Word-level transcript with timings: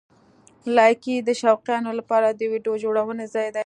لایکي 0.75 1.15
د 1.27 1.29
شوقیانو 1.41 1.91
لپاره 1.99 2.27
د 2.31 2.41
ویډیو 2.51 2.73
جوړونې 2.83 3.25
ځای 3.35 3.47
دی. 3.55 3.59